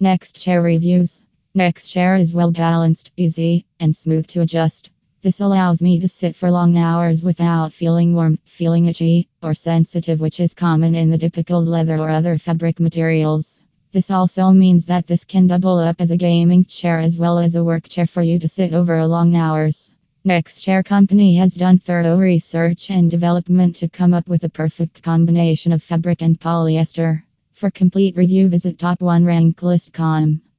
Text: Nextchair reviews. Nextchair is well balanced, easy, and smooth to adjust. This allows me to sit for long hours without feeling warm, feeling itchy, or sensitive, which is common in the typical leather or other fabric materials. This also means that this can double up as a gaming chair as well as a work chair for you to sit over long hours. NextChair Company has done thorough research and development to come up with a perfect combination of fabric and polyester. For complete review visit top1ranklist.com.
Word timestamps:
Nextchair 0.00 0.62
reviews. 0.62 1.24
Nextchair 1.56 2.20
is 2.20 2.32
well 2.32 2.52
balanced, 2.52 3.10
easy, 3.16 3.66
and 3.80 3.96
smooth 3.96 4.28
to 4.28 4.42
adjust. 4.42 4.92
This 5.22 5.40
allows 5.40 5.82
me 5.82 5.98
to 5.98 6.06
sit 6.06 6.36
for 6.36 6.52
long 6.52 6.76
hours 6.76 7.24
without 7.24 7.72
feeling 7.72 8.14
warm, 8.14 8.38
feeling 8.44 8.86
itchy, 8.86 9.28
or 9.42 9.54
sensitive, 9.54 10.20
which 10.20 10.38
is 10.38 10.54
common 10.54 10.94
in 10.94 11.10
the 11.10 11.18
typical 11.18 11.60
leather 11.64 11.98
or 11.98 12.10
other 12.10 12.38
fabric 12.38 12.78
materials. 12.78 13.64
This 13.90 14.08
also 14.08 14.52
means 14.52 14.86
that 14.86 15.08
this 15.08 15.24
can 15.24 15.48
double 15.48 15.78
up 15.78 16.00
as 16.00 16.12
a 16.12 16.16
gaming 16.16 16.64
chair 16.64 17.00
as 17.00 17.18
well 17.18 17.40
as 17.40 17.56
a 17.56 17.64
work 17.64 17.88
chair 17.88 18.06
for 18.06 18.22
you 18.22 18.38
to 18.38 18.46
sit 18.46 18.74
over 18.74 19.04
long 19.04 19.34
hours. 19.34 19.92
NextChair 20.24 20.84
Company 20.84 21.34
has 21.38 21.54
done 21.54 21.78
thorough 21.78 22.18
research 22.18 22.88
and 22.92 23.10
development 23.10 23.74
to 23.76 23.88
come 23.88 24.14
up 24.14 24.28
with 24.28 24.44
a 24.44 24.48
perfect 24.48 25.02
combination 25.02 25.72
of 25.72 25.82
fabric 25.82 26.22
and 26.22 26.38
polyester. 26.38 27.24
For 27.58 27.72
complete 27.72 28.16
review 28.16 28.46
visit 28.46 28.78
top1ranklist.com. 28.78 30.47